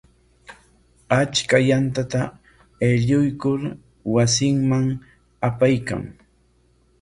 [1.17, 2.21] Achka yantata
[2.87, 3.61] aylluykur
[4.13, 4.87] wasinman
[5.51, 6.03] apaykan.